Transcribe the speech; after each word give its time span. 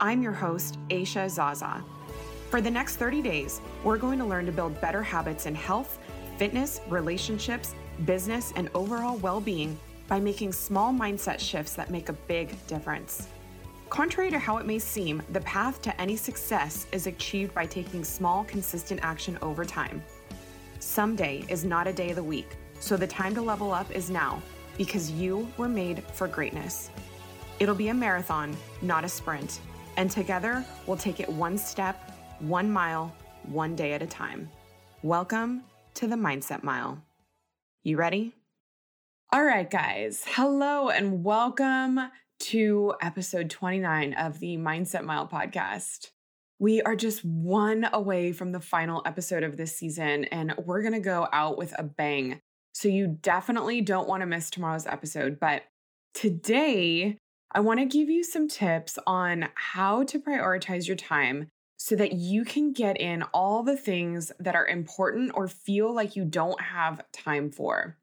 I'm 0.00 0.22
your 0.22 0.32
host, 0.32 0.78
Aisha 0.88 1.28
Zaza. 1.28 1.82
For 2.50 2.60
the 2.60 2.70
next 2.70 2.96
30 2.96 3.22
days, 3.22 3.60
we're 3.84 3.96
going 3.96 4.18
to 4.18 4.24
learn 4.24 4.46
to 4.46 4.52
build 4.52 4.80
better 4.80 5.02
habits 5.02 5.46
in 5.46 5.54
health, 5.54 5.98
fitness, 6.38 6.80
relationships, 6.88 7.74
business, 8.04 8.52
and 8.56 8.68
overall 8.74 9.16
well 9.18 9.40
being 9.40 9.78
by 10.08 10.20
making 10.20 10.52
small 10.52 10.92
mindset 10.92 11.38
shifts 11.38 11.74
that 11.74 11.90
make 11.90 12.08
a 12.08 12.12
big 12.12 12.54
difference. 12.66 13.28
Contrary 13.90 14.30
to 14.30 14.38
how 14.38 14.56
it 14.56 14.66
may 14.66 14.78
seem, 14.78 15.22
the 15.32 15.40
path 15.42 15.80
to 15.82 16.00
any 16.00 16.16
success 16.16 16.86
is 16.92 17.06
achieved 17.06 17.54
by 17.54 17.66
taking 17.66 18.04
small, 18.04 18.44
consistent 18.44 19.00
action 19.02 19.38
over 19.40 19.64
time. 19.64 20.02
Someday 20.78 21.44
is 21.48 21.64
not 21.64 21.86
a 21.86 21.92
day 21.92 22.10
of 22.10 22.16
the 22.16 22.22
week, 22.22 22.56
so 22.80 22.96
the 22.96 23.06
time 23.06 23.34
to 23.34 23.42
level 23.42 23.72
up 23.72 23.90
is 23.92 24.10
now 24.10 24.42
because 24.76 25.10
you 25.10 25.50
were 25.56 25.68
made 25.68 26.02
for 26.12 26.26
greatness. 26.26 26.90
It'll 27.60 27.74
be 27.74 27.88
a 27.88 27.94
marathon, 27.94 28.56
not 28.80 29.04
a 29.04 29.08
sprint 29.08 29.60
and 29.96 30.10
together 30.10 30.64
we'll 30.86 30.96
take 30.96 31.20
it 31.20 31.28
one 31.28 31.58
step, 31.58 32.10
one 32.40 32.70
mile, 32.70 33.14
one 33.44 33.74
day 33.76 33.92
at 33.92 34.02
a 34.02 34.06
time. 34.06 34.50
Welcome 35.02 35.64
to 35.94 36.06
the 36.06 36.16
Mindset 36.16 36.62
Mile. 36.62 37.02
You 37.82 37.96
ready? 37.96 38.34
All 39.32 39.44
right, 39.44 39.70
guys. 39.70 40.22
Hello 40.26 40.88
and 40.88 41.24
welcome 41.24 41.98
to 42.40 42.94
episode 43.00 43.50
29 43.50 44.14
of 44.14 44.38
the 44.40 44.56
Mindset 44.56 45.04
Mile 45.04 45.26
podcast. 45.26 46.08
We 46.58 46.82
are 46.82 46.94
just 46.94 47.24
one 47.24 47.88
away 47.92 48.32
from 48.32 48.52
the 48.52 48.60
final 48.60 49.02
episode 49.04 49.42
of 49.42 49.56
this 49.56 49.76
season, 49.76 50.24
and 50.26 50.54
we're 50.64 50.82
going 50.82 50.92
to 50.92 51.00
go 51.00 51.28
out 51.32 51.58
with 51.58 51.74
a 51.78 51.82
bang. 51.82 52.40
So, 52.72 52.88
you 52.88 53.18
definitely 53.20 53.80
don't 53.80 54.06
want 54.06 54.20
to 54.20 54.26
miss 54.26 54.50
tomorrow's 54.50 54.86
episode. 54.86 55.40
But 55.40 55.62
today, 56.14 57.18
I 57.54 57.60
want 57.60 57.80
to 57.80 57.86
give 57.86 58.08
you 58.08 58.24
some 58.24 58.48
tips 58.48 58.98
on 59.06 59.48
how 59.54 60.04
to 60.04 60.18
prioritize 60.18 60.86
your 60.86 60.96
time 60.96 61.48
so 61.76 61.94
that 61.96 62.12
you 62.12 62.44
can 62.44 62.72
get 62.72 62.98
in 62.98 63.24
all 63.34 63.62
the 63.62 63.76
things 63.76 64.32
that 64.38 64.54
are 64.54 64.66
important 64.66 65.32
or 65.34 65.48
feel 65.48 65.92
like 65.92 66.16
you 66.16 66.24
don't 66.24 66.60
have 66.60 67.04
time 67.12 67.50
for. 67.50 67.98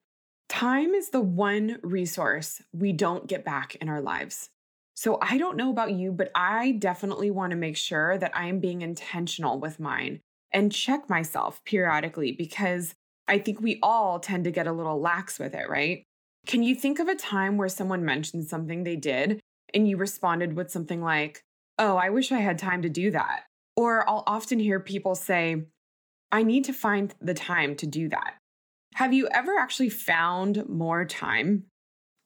Time 0.49 0.93
is 0.93 1.09
the 1.09 1.21
one 1.21 1.79
resource 1.81 2.61
we 2.73 2.91
don't 2.91 3.27
get 3.27 3.43
back 3.43 3.75
in 3.75 3.89
our 3.89 4.01
lives. 4.01 4.49
So 4.93 5.17
I 5.21 5.37
don't 5.37 5.57
know 5.57 5.71
about 5.71 5.93
you, 5.93 6.11
but 6.11 6.29
I 6.35 6.73
definitely 6.73 7.31
want 7.31 7.51
to 7.51 7.57
make 7.57 7.77
sure 7.77 8.17
that 8.17 8.33
I'm 8.35 8.59
being 8.59 8.81
intentional 8.81 9.59
with 9.59 9.79
mine 9.79 10.19
and 10.51 10.71
check 10.71 11.09
myself 11.09 11.63
periodically 11.63 12.33
because 12.33 12.93
I 13.27 13.39
think 13.39 13.61
we 13.61 13.79
all 13.81 14.19
tend 14.19 14.43
to 14.43 14.51
get 14.51 14.67
a 14.67 14.73
little 14.73 14.99
lax 14.99 15.39
with 15.39 15.55
it, 15.55 15.69
right? 15.69 16.03
Can 16.49 16.63
you 16.63 16.73
think 16.73 16.97
of 16.97 17.07
a 17.07 17.13
time 17.13 17.57
where 17.57 17.69
someone 17.69 18.03
mentioned 18.03 18.47
something 18.47 18.83
they 18.83 18.95
did 18.95 19.39
and 19.71 19.87
you 19.87 19.97
responded 19.97 20.55
with 20.55 20.71
something 20.71 20.99
like, 20.99 21.43
Oh, 21.77 21.95
I 21.95 22.09
wish 22.09 22.31
I 22.31 22.39
had 22.39 22.57
time 22.57 22.81
to 22.81 22.89
do 22.89 23.11
that? 23.11 23.41
Or 23.75 24.09
I'll 24.09 24.23
often 24.25 24.57
hear 24.57 24.79
people 24.79 25.13
say, 25.13 25.65
I 26.31 26.41
need 26.41 26.63
to 26.63 26.73
find 26.73 27.13
the 27.21 27.35
time 27.35 27.75
to 27.75 27.85
do 27.85 28.09
that. 28.09 28.33
Have 28.95 29.13
you 29.13 29.27
ever 29.27 29.59
actually 29.59 29.91
found 29.91 30.67
more 30.67 31.05
time? 31.05 31.65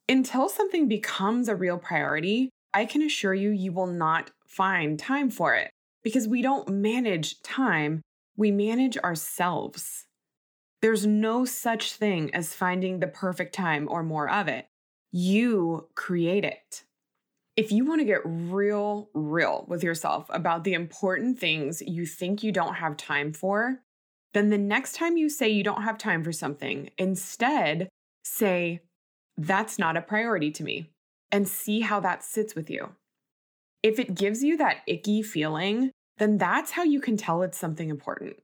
Until 0.07 0.47
something 0.47 0.88
becomes 0.88 1.50
a 1.50 1.56
real 1.57 1.78
priority, 1.78 2.50
I 2.73 2.85
can 2.85 3.01
assure 3.01 3.33
you, 3.33 3.50
you 3.50 3.73
will 3.73 3.88
not 3.88 4.31
find 4.47 4.97
time 4.97 5.31
for 5.31 5.53
it 5.53 5.69
because 6.01 6.29
we 6.29 6.41
don't 6.41 6.69
manage 6.69 7.41
time, 7.41 8.01
we 8.38 8.51
manage 8.51 8.97
ourselves. 9.00 10.06
There's 10.83 11.05
no 11.05 11.45
such 11.45 11.94
thing 11.94 12.35
as 12.35 12.53
finding 12.53 12.99
the 12.99 13.07
perfect 13.07 13.55
time 13.55 13.88
or 13.89 14.03
more 14.03 14.29
of 14.29 14.49
it. 14.49 14.67
You 15.13 15.88
create 15.95 16.44
it. 16.44 16.83
If 17.55 17.71
you 17.71 17.85
want 17.85 18.01
to 18.01 18.05
get 18.05 18.19
real, 18.25 19.09
real 19.13 19.63
with 19.69 19.81
yourself 19.81 20.25
about 20.29 20.66
the 20.66 20.73
important 20.73 21.39
things 21.39 21.81
you 21.81 22.05
think 22.05 22.44
you 22.44 22.51
don't 22.51 22.73
have 22.73 22.97
time 22.97 23.31
for, 23.31 23.79
then 24.33 24.49
the 24.49 24.57
next 24.57 24.95
time 24.95 25.16
you 25.16 25.29
say 25.29 25.47
you 25.47 25.63
don't 25.63 25.83
have 25.83 25.97
time 25.97 26.21
for 26.21 26.33
something, 26.33 26.89
instead 26.97 27.88
say, 28.25 28.81
That's 29.38 29.79
not 29.79 29.95
a 29.95 30.01
priority 30.01 30.51
to 30.51 30.65
me, 30.65 30.89
and 31.31 31.47
see 31.47 31.79
how 31.79 32.01
that 32.01 32.25
sits 32.25 32.55
with 32.55 32.69
you. 32.69 32.89
If 33.83 34.00
it 34.00 34.15
gives 34.15 34.44
you 34.44 34.57
that 34.57 34.81
icky 34.85 35.21
feeling, 35.21 35.91
then 36.17 36.38
that's 36.38 36.71
how 36.71 36.83
you 36.83 37.00
can 37.00 37.15
tell 37.15 37.41
it's 37.41 37.57
something 37.57 37.89
important. 37.89 38.35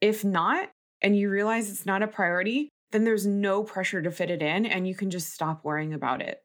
If 0.00 0.24
not, 0.24 0.70
and 1.02 1.16
you 1.16 1.28
realize 1.28 1.70
it's 1.70 1.86
not 1.86 2.02
a 2.02 2.08
priority, 2.08 2.68
then 2.92 3.04
there's 3.04 3.26
no 3.26 3.62
pressure 3.62 4.00
to 4.00 4.10
fit 4.10 4.30
it 4.30 4.42
in 4.42 4.64
and 4.64 4.86
you 4.86 4.94
can 4.94 5.10
just 5.10 5.32
stop 5.32 5.64
worrying 5.64 5.92
about 5.92 6.22
it. 6.22 6.42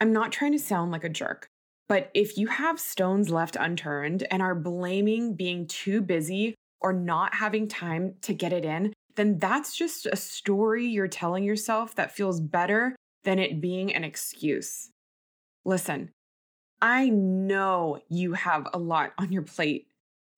I'm 0.00 0.12
not 0.12 0.32
trying 0.32 0.52
to 0.52 0.58
sound 0.58 0.90
like 0.90 1.04
a 1.04 1.08
jerk, 1.08 1.46
but 1.88 2.10
if 2.14 2.36
you 2.36 2.48
have 2.48 2.80
stones 2.80 3.30
left 3.30 3.56
unturned 3.58 4.26
and 4.30 4.42
are 4.42 4.54
blaming 4.54 5.34
being 5.34 5.66
too 5.66 6.00
busy 6.02 6.54
or 6.80 6.92
not 6.92 7.34
having 7.34 7.68
time 7.68 8.14
to 8.22 8.34
get 8.34 8.52
it 8.52 8.64
in, 8.64 8.92
then 9.14 9.38
that's 9.38 9.76
just 9.76 10.06
a 10.06 10.16
story 10.16 10.86
you're 10.86 11.08
telling 11.08 11.44
yourself 11.44 11.94
that 11.94 12.12
feels 12.12 12.40
better 12.40 12.96
than 13.24 13.38
it 13.38 13.60
being 13.60 13.94
an 13.94 14.04
excuse. 14.04 14.90
Listen, 15.64 16.10
I 16.80 17.08
know 17.10 18.00
you 18.08 18.32
have 18.32 18.66
a 18.72 18.78
lot 18.78 19.12
on 19.18 19.30
your 19.30 19.42
plate, 19.42 19.86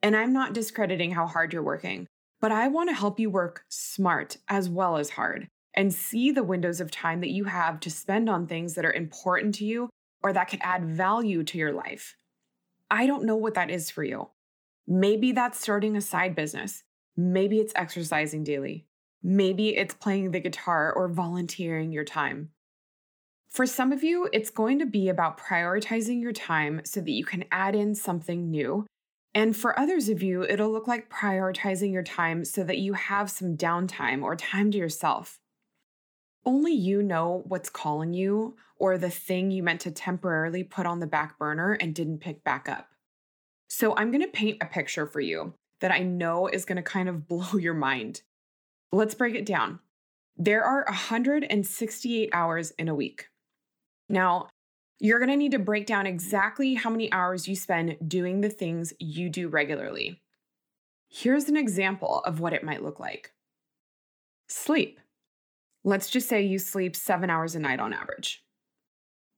and 0.02 0.14
I'm 0.14 0.34
not 0.34 0.52
discrediting 0.52 1.12
how 1.12 1.26
hard 1.26 1.52
you're 1.52 1.62
working. 1.62 2.06
But 2.44 2.52
I 2.52 2.68
want 2.68 2.90
to 2.90 2.94
help 2.94 3.18
you 3.18 3.30
work 3.30 3.64
smart 3.70 4.36
as 4.48 4.68
well 4.68 4.98
as 4.98 5.08
hard 5.08 5.48
and 5.74 5.94
see 5.94 6.30
the 6.30 6.42
windows 6.42 6.78
of 6.78 6.90
time 6.90 7.22
that 7.22 7.30
you 7.30 7.44
have 7.44 7.80
to 7.80 7.90
spend 7.90 8.28
on 8.28 8.46
things 8.46 8.74
that 8.74 8.84
are 8.84 8.92
important 8.92 9.54
to 9.54 9.64
you 9.64 9.88
or 10.22 10.30
that 10.34 10.50
could 10.50 10.60
add 10.62 10.84
value 10.84 11.42
to 11.42 11.56
your 11.56 11.72
life. 11.72 12.18
I 12.90 13.06
don't 13.06 13.24
know 13.24 13.34
what 13.34 13.54
that 13.54 13.70
is 13.70 13.90
for 13.90 14.04
you. 14.04 14.28
Maybe 14.86 15.32
that's 15.32 15.58
starting 15.58 15.96
a 15.96 16.02
side 16.02 16.34
business. 16.34 16.82
Maybe 17.16 17.60
it's 17.60 17.72
exercising 17.74 18.44
daily. 18.44 18.88
Maybe 19.22 19.74
it's 19.74 19.94
playing 19.94 20.32
the 20.32 20.40
guitar 20.40 20.92
or 20.92 21.08
volunteering 21.08 21.92
your 21.92 22.04
time. 22.04 22.50
For 23.48 23.64
some 23.64 23.90
of 23.90 24.04
you, 24.04 24.28
it's 24.34 24.50
going 24.50 24.80
to 24.80 24.86
be 24.86 25.08
about 25.08 25.40
prioritizing 25.40 26.20
your 26.20 26.32
time 26.32 26.82
so 26.84 27.00
that 27.00 27.10
you 27.10 27.24
can 27.24 27.46
add 27.50 27.74
in 27.74 27.94
something 27.94 28.50
new 28.50 28.84
and 29.34 29.56
for 29.56 29.78
others 29.78 30.08
of 30.08 30.22
you, 30.22 30.44
it'll 30.44 30.70
look 30.70 30.86
like 30.86 31.10
prioritizing 31.10 31.92
your 31.92 32.04
time 32.04 32.44
so 32.44 32.62
that 32.62 32.78
you 32.78 32.92
have 32.92 33.30
some 33.30 33.56
downtime 33.56 34.22
or 34.22 34.36
time 34.36 34.70
to 34.70 34.78
yourself. 34.78 35.40
Only 36.44 36.72
you 36.72 37.02
know 37.02 37.42
what's 37.46 37.68
calling 37.68 38.14
you 38.14 38.56
or 38.76 38.96
the 38.96 39.10
thing 39.10 39.50
you 39.50 39.62
meant 39.62 39.80
to 39.80 39.90
temporarily 39.90 40.62
put 40.62 40.86
on 40.86 41.00
the 41.00 41.06
back 41.06 41.38
burner 41.38 41.72
and 41.72 41.94
didn't 41.94 42.20
pick 42.20 42.44
back 42.44 42.68
up. 42.68 42.90
So 43.68 43.96
I'm 43.96 44.10
going 44.12 44.22
to 44.22 44.28
paint 44.28 44.58
a 44.60 44.66
picture 44.66 45.06
for 45.06 45.20
you 45.20 45.54
that 45.80 45.90
I 45.90 46.00
know 46.00 46.46
is 46.46 46.64
going 46.64 46.76
to 46.76 46.82
kind 46.82 47.08
of 47.08 47.26
blow 47.28 47.58
your 47.58 47.74
mind. 47.74 48.22
Let's 48.92 49.14
break 49.14 49.34
it 49.34 49.46
down. 49.46 49.80
There 50.36 50.64
are 50.64 50.84
168 50.86 52.30
hours 52.32 52.72
in 52.72 52.88
a 52.88 52.94
week. 52.94 53.28
Now, 54.08 54.48
you're 55.00 55.18
going 55.18 55.30
to 55.30 55.36
need 55.36 55.52
to 55.52 55.58
break 55.58 55.86
down 55.86 56.06
exactly 56.06 56.74
how 56.74 56.90
many 56.90 57.10
hours 57.12 57.48
you 57.48 57.56
spend 57.56 57.96
doing 58.06 58.40
the 58.40 58.48
things 58.48 58.92
you 58.98 59.28
do 59.28 59.48
regularly. 59.48 60.20
Here's 61.08 61.48
an 61.48 61.56
example 61.56 62.22
of 62.24 62.40
what 62.40 62.52
it 62.52 62.64
might 62.64 62.82
look 62.82 63.00
like 63.00 63.32
sleep. 64.48 65.00
Let's 65.84 66.08
just 66.10 66.28
say 66.28 66.42
you 66.42 66.58
sleep 66.58 66.96
seven 66.96 67.28
hours 67.28 67.54
a 67.54 67.60
night 67.60 67.80
on 67.80 67.92
average. 67.92 68.44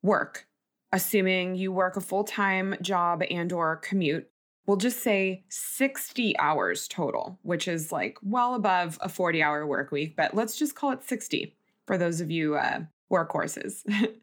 Work, 0.03 0.47
assuming 0.93 1.57
you 1.57 1.73
work 1.73 1.97
a 1.97 2.01
full-time 2.01 2.77
job 2.81 3.23
and 3.31 3.53
or 3.53 3.77
commute, 3.77 4.29
we'll 4.67 4.77
just 4.77 5.03
say 5.03 5.45
60 5.49 6.39
hours 6.39 6.87
total, 6.87 7.39
which 7.43 7.67
is 7.67 7.91
like 7.91 8.19
well 8.23 8.55
above 8.55 8.99
a 9.01 9.09
40-hour 9.09 9.67
work 9.67 9.91
week, 9.91 10.17
but 10.17 10.35
let's 10.35 10.57
just 10.57 10.75
call 10.75 10.93
it 10.93 11.03
60 11.03 11.57
for 11.87 11.97
those 11.99 12.21
of 12.21 12.31
you 12.31 12.57
uh, 12.57 12.81
workhorses. 13.11 13.83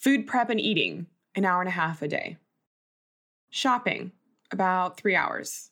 Food 0.00 0.28
prep 0.28 0.48
and 0.48 0.60
eating, 0.60 1.06
an 1.34 1.44
hour 1.44 1.60
and 1.60 1.68
a 1.68 1.72
half 1.72 2.02
a 2.02 2.08
day. 2.08 2.36
Shopping, 3.50 4.12
about 4.52 4.96
three 4.96 5.16
hours. 5.16 5.70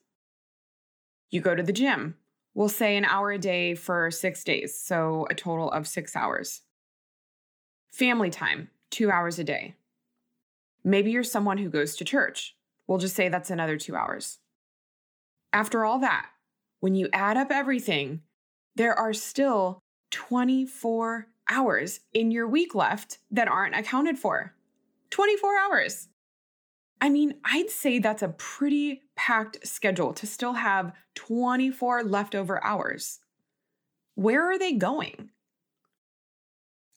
You 1.31 1.41
go 1.41 1.55
to 1.55 1.63
the 1.63 1.73
gym, 1.73 2.17
we'll 2.53 2.69
say 2.69 2.97
an 2.97 3.05
hour 3.05 3.31
a 3.31 3.39
day 3.39 3.77
for 3.77 4.11
six 4.11 4.43
days, 4.43 4.77
so 4.77 5.29
a 5.31 5.35
total 5.35 5.71
of 5.71 5.87
six 5.87 6.17
hours. 6.17 6.63
Family 7.93 8.29
time, 8.29 8.69
two 8.91 9.13
hours 9.13 9.39
a 9.39 9.45
day. 9.45 9.77
Maybe 10.83 11.13
you're 11.13 11.23
someone 11.23 11.59
who 11.59 11.71
goes 11.71 11.95
to 11.97 12.05
church. 12.05 12.57
We'll 12.89 12.99
just 12.99 13.15
say 13.15 13.29
that's 13.29 13.51
another 13.51 13.77
two 13.77 13.95
hours. 13.95 14.39
After 15.53 15.85
all 15.85 16.01
that, 16.01 16.31
when 16.81 16.97
you 16.97 17.09
add 17.13 17.37
up 17.37 17.53
everything, 17.53 18.23
there 18.75 18.95
are 18.95 19.13
still 19.13 19.79
24 20.11 21.29
hours 21.49 22.01
in 22.13 22.31
your 22.31 22.49
week 22.49 22.75
left 22.75 23.19
that 23.31 23.49
aren't 23.49 23.77
accounted 23.77 24.19
for. 24.19 24.55
24 25.11 25.57
hours. 25.57 26.09
I 27.01 27.09
mean, 27.09 27.35
I'd 27.45 27.71
say 27.71 27.99
that's 27.99 28.23
a 28.23 28.29
pretty 28.29 29.03
packed 29.17 29.67
schedule 29.67 30.13
to 30.15 30.27
still 30.27 30.55
have 30.55 30.93
24 31.15 32.05
leftover 32.05 32.63
hours. 32.65 33.21
Where 34.15 34.51
are 34.51 34.59
they 34.59 34.73
going? 34.73 35.31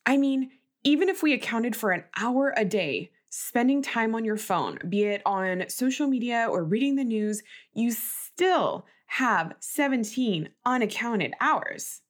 I 0.06 0.18
mean, 0.18 0.52
even 0.84 1.10
if 1.10 1.22
we 1.22 1.34
accounted 1.34 1.76
for 1.76 1.92
an 1.92 2.06
hour 2.18 2.54
a 2.56 2.64
day 2.64 3.12
spending 3.30 3.82
time 3.82 4.16
on 4.16 4.26
your 4.26 4.38
phone, 4.38 4.80
be 4.88 5.04
it 5.04 5.22
on 5.26 5.66
social 5.70 6.08
media 6.08 6.48
or 6.50 6.64
reading 6.64 6.96
the 6.96 7.04
news, 7.04 7.44
you 7.74 7.92
still 7.92 8.86
have 9.08 9.54
17 9.60 10.50
unaccounted 10.66 11.34
hours. 11.42 12.02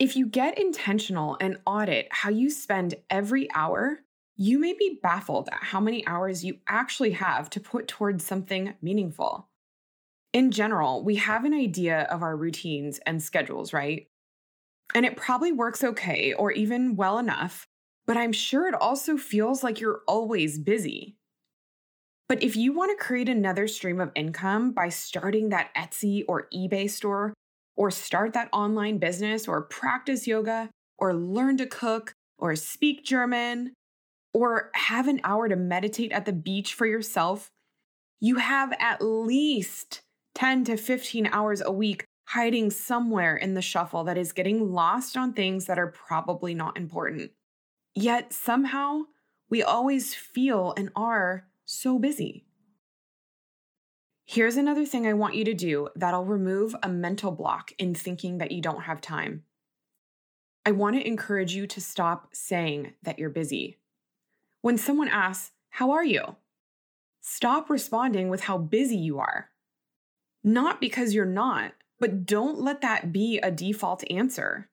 If 0.00 0.16
you 0.16 0.24
get 0.24 0.58
intentional 0.58 1.36
and 1.42 1.58
audit 1.66 2.08
how 2.10 2.30
you 2.30 2.48
spend 2.48 2.94
every 3.10 3.50
hour, 3.54 3.98
you 4.34 4.58
may 4.58 4.72
be 4.72 4.98
baffled 5.02 5.50
at 5.52 5.62
how 5.62 5.78
many 5.78 6.06
hours 6.06 6.42
you 6.42 6.56
actually 6.66 7.10
have 7.10 7.50
to 7.50 7.60
put 7.60 7.86
towards 7.86 8.24
something 8.24 8.72
meaningful. 8.80 9.50
In 10.32 10.52
general, 10.52 11.04
we 11.04 11.16
have 11.16 11.44
an 11.44 11.52
idea 11.52 12.04
of 12.04 12.22
our 12.22 12.34
routines 12.34 12.98
and 13.04 13.22
schedules, 13.22 13.74
right? 13.74 14.06
And 14.94 15.04
it 15.04 15.18
probably 15.18 15.52
works 15.52 15.84
okay 15.84 16.32
or 16.32 16.50
even 16.50 16.96
well 16.96 17.18
enough, 17.18 17.66
but 18.06 18.16
I'm 18.16 18.32
sure 18.32 18.68
it 18.68 18.74
also 18.74 19.18
feels 19.18 19.62
like 19.62 19.80
you're 19.80 20.00
always 20.08 20.58
busy. 20.58 21.18
But 22.26 22.42
if 22.42 22.56
you 22.56 22.72
want 22.72 22.98
to 22.98 23.04
create 23.04 23.28
another 23.28 23.68
stream 23.68 24.00
of 24.00 24.12
income 24.14 24.72
by 24.72 24.88
starting 24.88 25.50
that 25.50 25.74
Etsy 25.76 26.24
or 26.26 26.48
eBay 26.54 26.88
store 26.88 27.34
or 27.80 27.90
start 27.90 28.34
that 28.34 28.50
online 28.52 28.98
business, 28.98 29.48
or 29.48 29.62
practice 29.62 30.26
yoga, 30.26 30.68
or 30.98 31.14
learn 31.14 31.56
to 31.56 31.64
cook, 31.64 32.12
or 32.36 32.54
speak 32.54 33.02
German, 33.02 33.72
or 34.34 34.70
have 34.74 35.08
an 35.08 35.18
hour 35.24 35.48
to 35.48 35.56
meditate 35.56 36.12
at 36.12 36.26
the 36.26 36.32
beach 36.32 36.74
for 36.74 36.84
yourself, 36.84 37.48
you 38.20 38.36
have 38.36 38.74
at 38.78 39.00
least 39.00 40.02
10 40.34 40.64
to 40.64 40.76
15 40.76 41.30
hours 41.32 41.62
a 41.62 41.72
week 41.72 42.04
hiding 42.28 42.70
somewhere 42.70 43.34
in 43.34 43.54
the 43.54 43.62
shuffle 43.62 44.04
that 44.04 44.18
is 44.18 44.32
getting 44.32 44.70
lost 44.70 45.16
on 45.16 45.32
things 45.32 45.64
that 45.64 45.78
are 45.78 45.90
probably 45.90 46.52
not 46.52 46.76
important. 46.76 47.30
Yet 47.94 48.34
somehow 48.34 49.04
we 49.48 49.62
always 49.62 50.14
feel 50.14 50.74
and 50.76 50.90
are 50.94 51.46
so 51.64 51.98
busy. 51.98 52.44
Here's 54.32 54.56
another 54.56 54.86
thing 54.86 55.08
I 55.08 55.14
want 55.14 55.34
you 55.34 55.44
to 55.46 55.54
do 55.54 55.88
that'll 55.96 56.24
remove 56.24 56.76
a 56.84 56.88
mental 56.88 57.32
block 57.32 57.72
in 57.80 57.96
thinking 57.96 58.38
that 58.38 58.52
you 58.52 58.62
don't 58.62 58.82
have 58.82 59.00
time. 59.00 59.42
I 60.64 60.70
want 60.70 60.94
to 60.94 61.04
encourage 61.04 61.52
you 61.52 61.66
to 61.66 61.80
stop 61.80 62.28
saying 62.32 62.92
that 63.02 63.18
you're 63.18 63.28
busy. 63.28 63.78
When 64.60 64.78
someone 64.78 65.08
asks, 65.08 65.50
How 65.70 65.90
are 65.90 66.04
you? 66.04 66.36
Stop 67.20 67.68
responding 67.68 68.28
with 68.28 68.42
how 68.42 68.56
busy 68.56 68.98
you 68.98 69.18
are. 69.18 69.48
Not 70.44 70.80
because 70.80 71.12
you're 71.12 71.26
not, 71.26 71.72
but 71.98 72.24
don't 72.24 72.60
let 72.60 72.82
that 72.82 73.12
be 73.12 73.40
a 73.40 73.50
default 73.50 74.08
answer. 74.08 74.68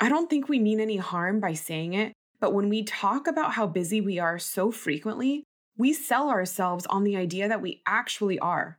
I 0.00 0.08
don't 0.08 0.30
think 0.30 0.48
we 0.48 0.58
mean 0.58 0.80
any 0.80 0.96
harm 0.96 1.38
by 1.38 1.52
saying 1.52 1.92
it, 1.92 2.14
but 2.40 2.54
when 2.54 2.70
we 2.70 2.82
talk 2.84 3.26
about 3.26 3.52
how 3.52 3.66
busy 3.66 4.00
we 4.00 4.18
are 4.18 4.38
so 4.38 4.70
frequently, 4.70 5.44
we 5.80 5.94
sell 5.94 6.28
ourselves 6.28 6.84
on 6.90 7.04
the 7.04 7.16
idea 7.16 7.48
that 7.48 7.62
we 7.62 7.80
actually 7.86 8.38
are. 8.38 8.78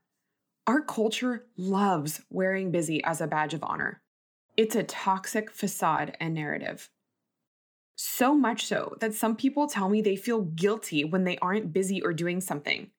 Our 0.68 0.82
culture 0.82 1.48
loves 1.58 2.22
wearing 2.30 2.70
busy 2.70 3.04
as 3.04 3.20
a 3.20 3.26
badge 3.26 3.56
of 3.56 3.64
honor. 3.64 4.04
It's 4.56 4.76
a 4.76 4.84
toxic 4.84 5.50
facade 5.50 6.16
and 6.20 6.36
narrative. 6.36 6.92
So 7.96 8.36
much 8.36 8.68
so 8.68 8.98
that 9.00 9.16
some 9.16 9.36
people 9.36 9.68
tell 9.68 9.90
me 9.90 10.04
they 10.04 10.16
feel 10.16 10.42
guilty 10.42 11.04
when 11.04 11.24
they 11.24 11.40
aren't 11.40 11.74
busy 11.74 12.04
or 12.04 12.14
doing 12.14 12.40
something. 12.40 12.92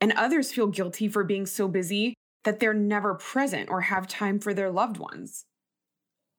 And 0.00 0.12
others 0.14 0.50
feel 0.50 0.66
guilty 0.66 1.06
for 1.06 1.22
being 1.22 1.46
so 1.46 1.68
busy 1.68 2.14
that 2.42 2.58
they're 2.58 2.74
never 2.74 3.14
present 3.14 3.70
or 3.70 3.82
have 3.82 4.08
time 4.08 4.40
for 4.40 4.52
their 4.52 4.72
loved 4.72 4.96
ones. 4.98 5.44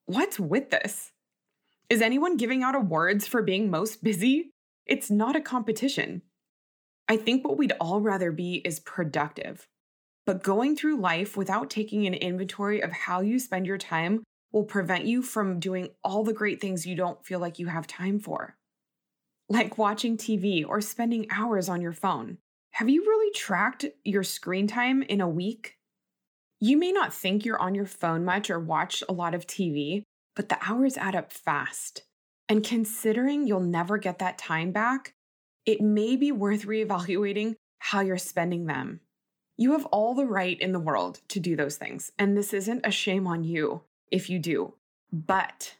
What's 0.04 0.38
with 0.38 0.68
this? 0.68 1.12
Is 1.88 2.02
anyone 2.02 2.36
giving 2.36 2.62
out 2.62 2.74
awards 2.74 3.26
for 3.26 3.40
being 3.40 3.70
most 3.70 4.04
busy? 4.04 4.50
It's 4.84 5.10
not 5.10 5.34
a 5.34 5.40
competition. 5.40 6.20
I 7.08 7.16
think 7.16 7.46
what 7.46 7.58
we'd 7.58 7.72
all 7.80 8.00
rather 8.00 8.32
be 8.32 8.62
is 8.64 8.80
productive. 8.80 9.66
But 10.26 10.42
going 10.42 10.74
through 10.74 11.00
life 11.00 11.36
without 11.36 11.68
taking 11.68 12.06
an 12.06 12.14
inventory 12.14 12.80
of 12.80 12.92
how 12.92 13.20
you 13.20 13.38
spend 13.38 13.66
your 13.66 13.78
time 13.78 14.22
will 14.52 14.64
prevent 14.64 15.04
you 15.04 15.20
from 15.20 15.60
doing 15.60 15.90
all 16.02 16.24
the 16.24 16.32
great 16.32 16.60
things 16.60 16.86
you 16.86 16.94
don't 16.94 17.24
feel 17.26 17.40
like 17.40 17.58
you 17.58 17.66
have 17.66 17.86
time 17.86 18.18
for. 18.18 18.56
Like 19.48 19.76
watching 19.76 20.16
TV 20.16 20.66
or 20.66 20.80
spending 20.80 21.26
hours 21.30 21.68
on 21.68 21.82
your 21.82 21.92
phone. 21.92 22.38
Have 22.72 22.88
you 22.88 23.02
really 23.02 23.32
tracked 23.34 23.84
your 24.02 24.22
screen 24.22 24.66
time 24.66 25.02
in 25.02 25.20
a 25.20 25.28
week? 25.28 25.76
You 26.60 26.78
may 26.78 26.92
not 26.92 27.12
think 27.12 27.44
you're 27.44 27.60
on 27.60 27.74
your 27.74 27.86
phone 27.86 28.24
much 28.24 28.48
or 28.48 28.58
watch 28.58 29.02
a 29.08 29.12
lot 29.12 29.34
of 29.34 29.46
TV, 29.46 30.02
but 30.34 30.48
the 30.48 30.58
hours 30.66 30.96
add 30.96 31.14
up 31.14 31.30
fast. 31.30 32.04
And 32.48 32.64
considering 32.64 33.46
you'll 33.46 33.60
never 33.60 33.98
get 33.98 34.18
that 34.20 34.38
time 34.38 34.72
back, 34.72 35.14
it 35.66 35.80
may 35.80 36.16
be 36.16 36.32
worth 36.32 36.66
reevaluating 36.66 37.56
how 37.78 38.00
you're 38.00 38.18
spending 38.18 38.66
them. 38.66 39.00
You 39.56 39.72
have 39.72 39.86
all 39.86 40.14
the 40.14 40.26
right 40.26 40.60
in 40.60 40.72
the 40.72 40.80
world 40.80 41.20
to 41.28 41.40
do 41.40 41.56
those 41.56 41.76
things, 41.76 42.10
and 42.18 42.36
this 42.36 42.52
isn't 42.52 42.84
a 42.84 42.90
shame 42.90 43.26
on 43.26 43.44
you 43.44 43.82
if 44.10 44.28
you 44.28 44.38
do. 44.38 44.74
But 45.12 45.76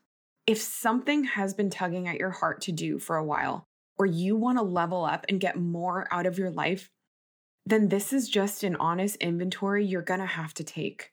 if 0.46 0.60
something 0.60 1.24
has 1.24 1.54
been 1.54 1.70
tugging 1.70 2.06
at 2.06 2.18
your 2.18 2.30
heart 2.30 2.60
to 2.62 2.72
do 2.72 2.98
for 2.98 3.16
a 3.16 3.24
while, 3.24 3.66
or 3.98 4.06
you 4.06 4.36
want 4.36 4.58
to 4.58 4.64
level 4.64 5.04
up 5.04 5.26
and 5.28 5.40
get 5.40 5.58
more 5.58 6.06
out 6.10 6.26
of 6.26 6.38
your 6.38 6.50
life, 6.50 6.90
then 7.66 7.88
this 7.88 8.12
is 8.12 8.28
just 8.28 8.62
an 8.62 8.76
honest 8.76 9.16
inventory 9.16 9.84
you're 9.84 10.02
going 10.02 10.20
to 10.20 10.26
have 10.26 10.54
to 10.54 10.64
take. 10.64 11.12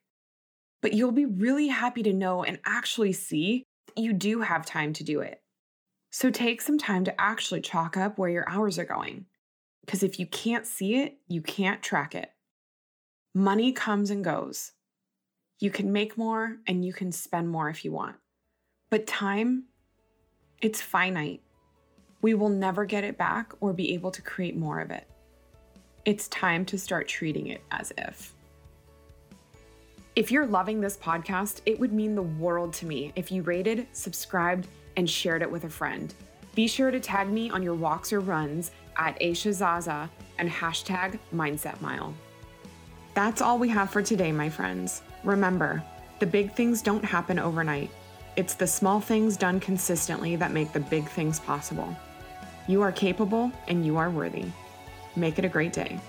But 0.82 0.94
you'll 0.94 1.12
be 1.12 1.26
really 1.26 1.68
happy 1.68 2.04
to 2.04 2.14
know 2.14 2.44
and 2.44 2.60
actually 2.66 3.14
see 3.14 3.64
that 3.88 4.02
you 4.02 4.14
do 4.14 4.42
have 4.42 4.66
time 4.66 4.94
to 4.94 5.04
do 5.04 5.22
it. 5.22 5.41
So 6.12 6.30
take 6.30 6.62
some 6.62 6.78
time 6.78 7.06
to 7.06 7.22
actually 7.22 7.62
chalk 7.62 7.96
up 7.96 8.18
where 8.18 8.30
your 8.30 8.48
hours 8.48 8.78
are 8.78 8.86
going. 8.86 9.26
Because 9.86 10.04
if 10.04 10.20
you 10.20 10.26
can't 10.28 10.68
see 10.68 10.98
it, 10.98 11.18
you 11.28 11.42
can't 11.42 11.82
track 11.82 12.14
it. 12.14 12.30
Money 13.34 13.72
comes 13.72 14.10
and 14.10 14.24
goes. 14.24 14.74
You 15.60 15.72
can 15.72 15.94
make 15.94 16.18
more 16.18 16.58
and 16.68 16.84
you 16.84 16.92
can 16.92 17.14
spend 17.14 17.50
more 17.50 17.70
if 17.70 17.86
you 17.86 17.94
want. 17.94 18.18
But 18.90 19.08
time, 19.08 19.66
it's 20.62 20.82
finite. 20.82 21.42
We 22.22 22.34
will 22.34 22.50
never 22.50 22.84
get 22.84 23.06
it 23.06 23.18
back 23.18 23.54
or 23.62 23.72
be 23.72 23.94
able 23.94 24.12
to 24.12 24.22
create 24.22 24.58
more 24.58 24.82
of 24.82 24.92
it. 24.92 25.08
It's 26.04 26.28
time 26.28 26.66
to 26.66 26.78
start 26.78 27.08
treating 27.08 27.48
it 27.48 27.62
as 27.72 27.94
if. 27.98 28.34
If 30.16 30.30
you're 30.30 30.46
loving 30.46 30.82
this 30.82 30.98
podcast, 30.98 31.62
it 31.66 31.80
would 31.80 31.94
mean 31.94 32.16
the 32.16 32.22
world 32.22 32.74
to 32.74 32.86
me 32.86 33.14
if 33.16 33.32
you 33.32 33.44
rated, 33.44 33.88
subscribed, 33.94 34.68
and 34.98 35.10
shared 35.10 35.42
it 35.42 35.52
with 35.52 35.64
a 35.64 35.70
friend. 35.70 36.14
Be 36.56 36.68
sure 36.68 36.92
to 36.92 37.00
tag 37.00 37.30
me 37.30 37.50
on 37.50 37.64
your 37.64 37.76
walks 37.76 38.12
or 38.12 38.20
runs 38.20 38.72
at 38.98 39.20
Aisha 39.20 39.54
Zaza 39.54 40.10
and 40.38 40.50
hashtag 40.50 41.20
Mindset 41.34 41.80
Mile. 41.82 42.14
That's 43.14 43.42
all 43.42 43.58
we 43.58 43.70
have 43.70 43.90
for 43.90 44.02
today, 44.02 44.32
my 44.32 44.50
friends. 44.50 45.02
Remember, 45.24 45.84
the 46.20 46.26
big 46.26 46.54
things 46.54 46.82
don't 46.82 47.04
happen 47.04 47.40
overnight. 47.40 47.90
It's 48.36 48.54
the 48.54 48.68
small 48.68 49.00
things 49.00 49.38
done 49.38 49.60
consistently 49.60 50.36
that 50.38 50.52
make 50.52 50.72
the 50.72 50.80
big 50.80 51.08
things 51.10 51.40
possible. 51.40 51.96
You 52.68 52.82
are 52.82 52.92
capable 52.92 53.52
and 53.68 53.86
you 53.86 53.98
are 53.98 54.10
worthy. 54.10 54.46
Make 55.16 55.40
it 55.40 55.46
a 55.46 55.50
great 55.50 55.74
day. 55.74 56.00